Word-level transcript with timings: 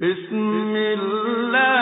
بسم 0.00 0.76
الله 0.76 1.75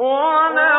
والله 0.00 0.69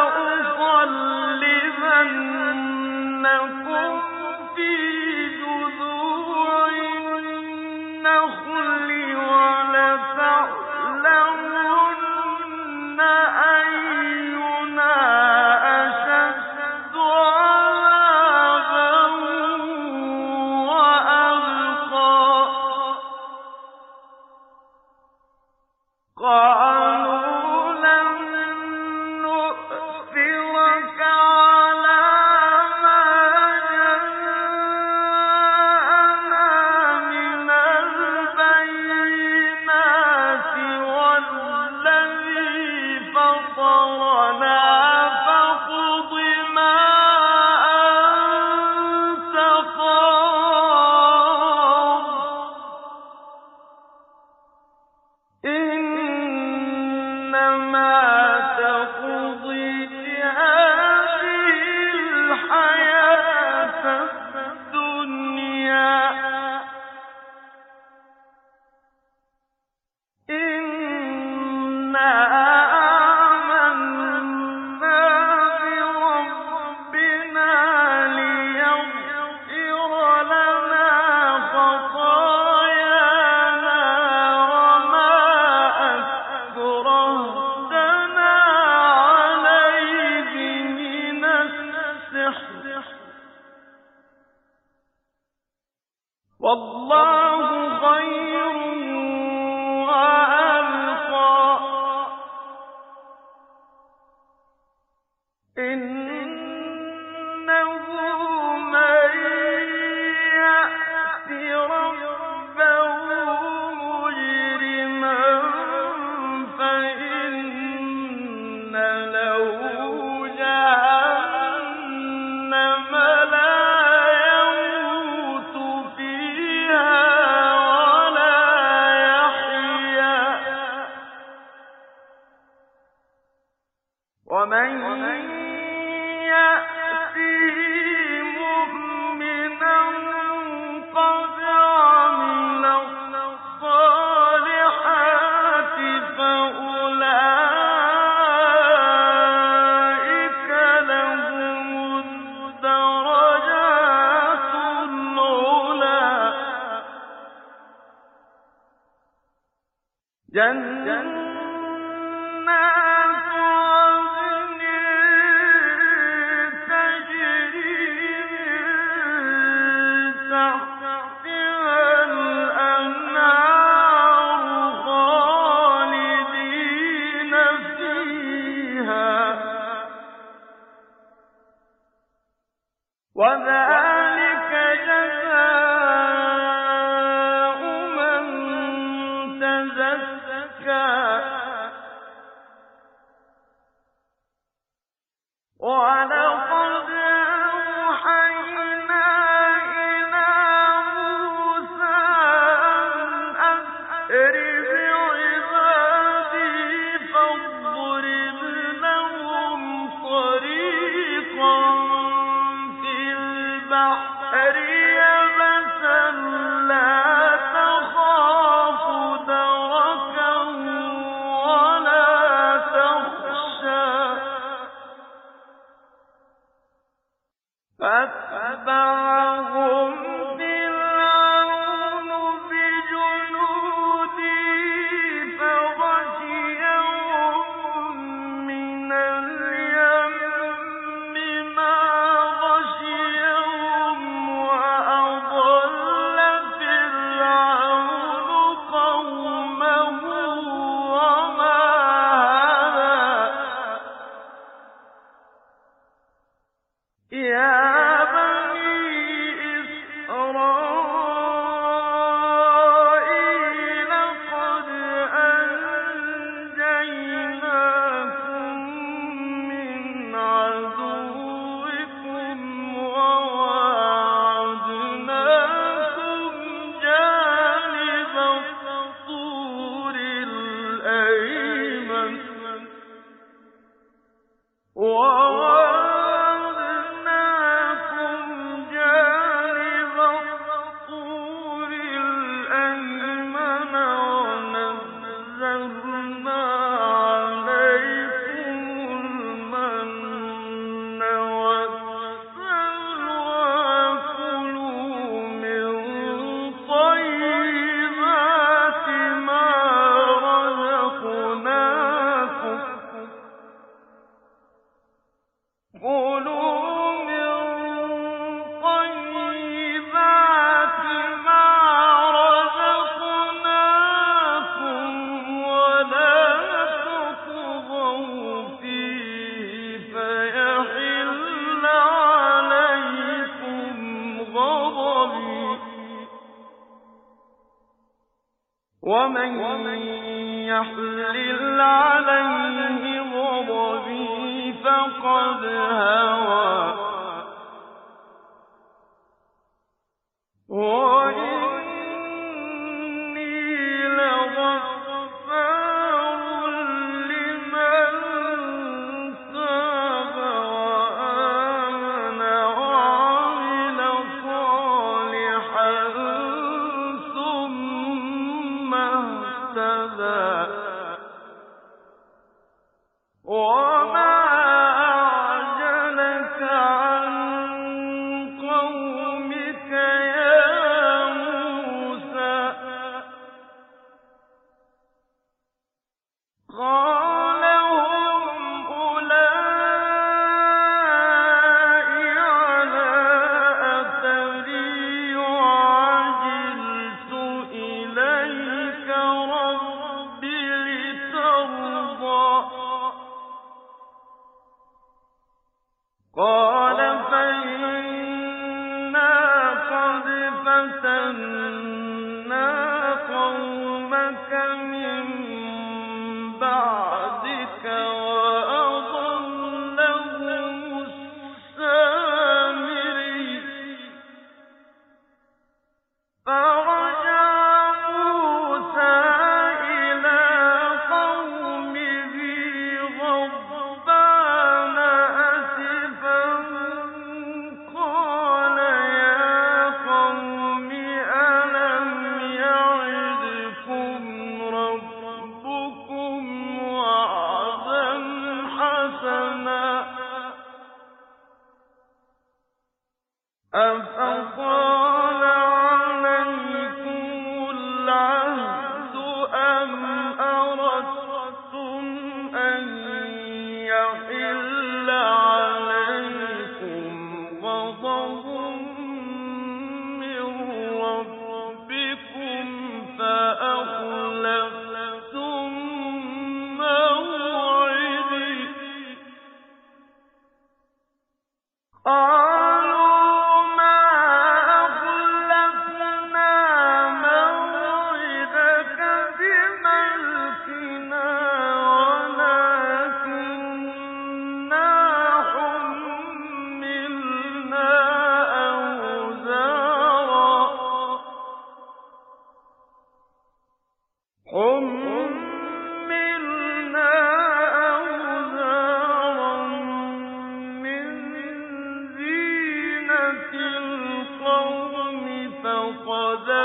أسري 204.12 204.51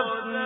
فقذفناها 0.06 0.45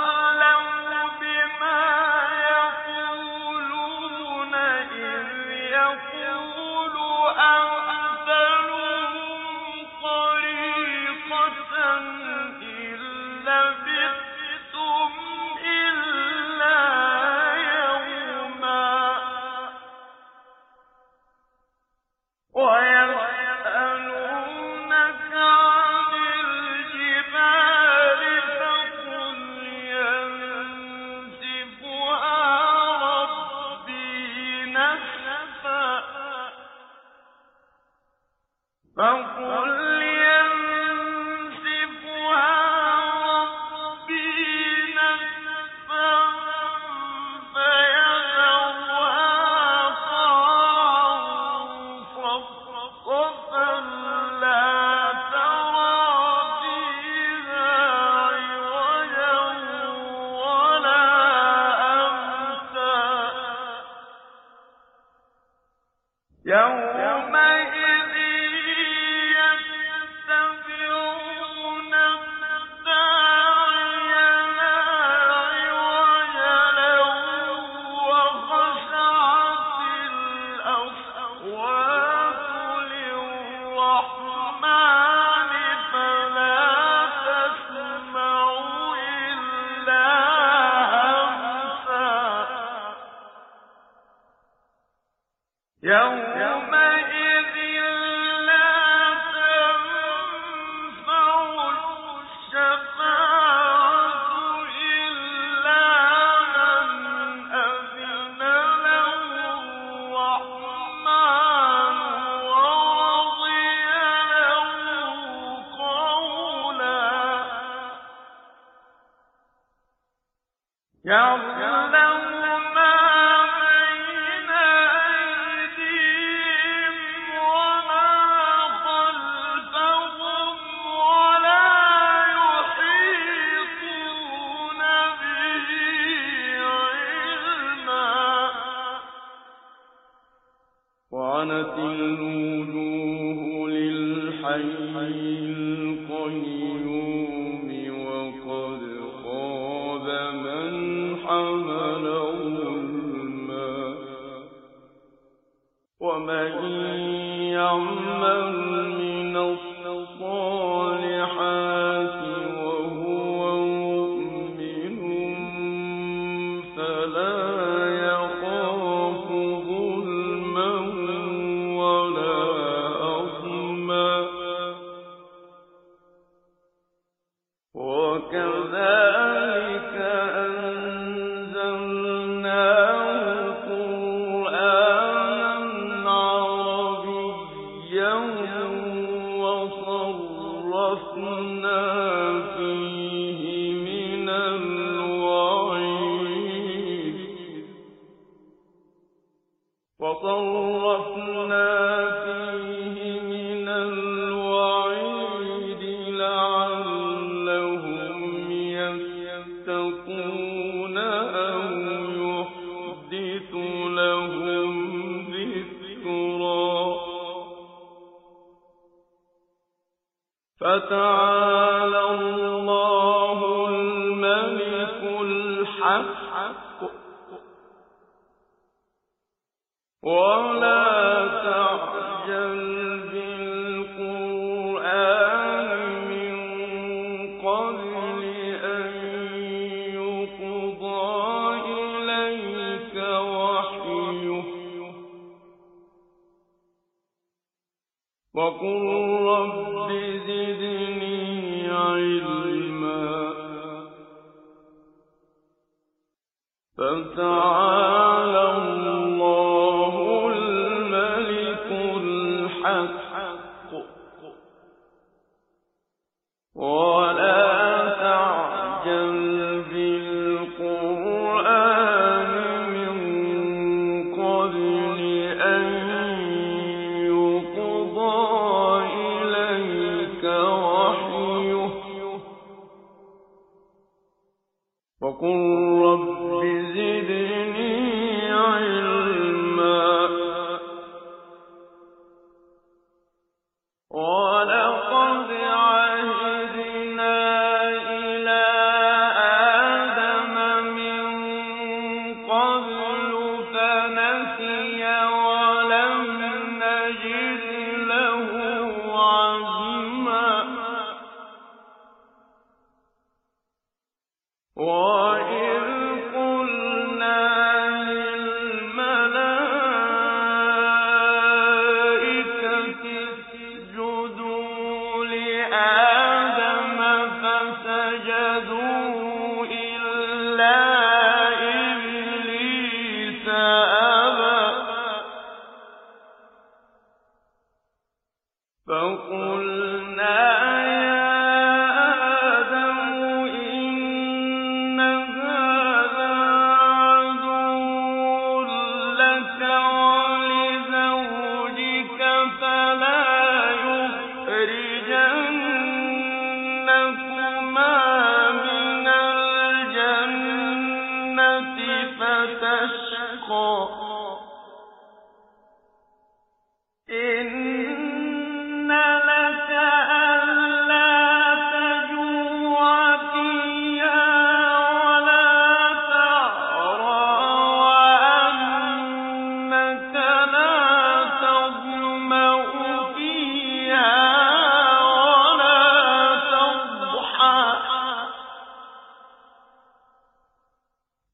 رب 285.83 286.43
زدني 286.75 287.50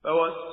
فوسوس 0.06 0.45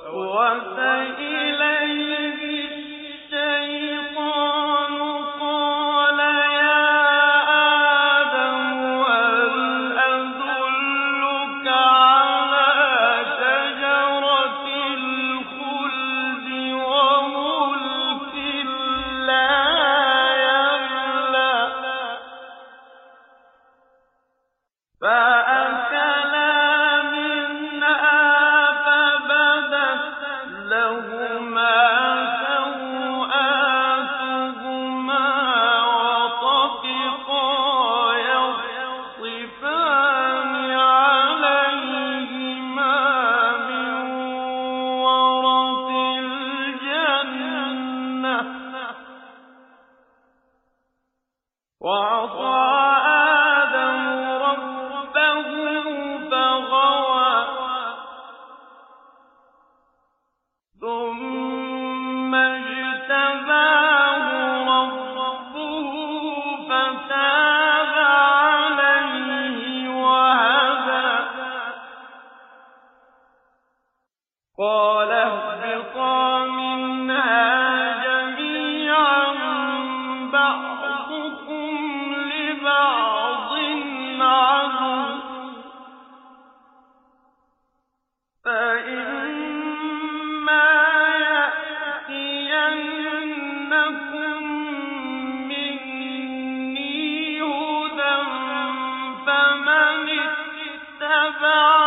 تَبَعَ 101.39 101.84